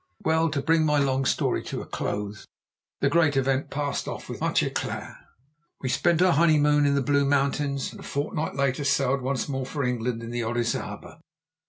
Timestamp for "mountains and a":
7.23-8.03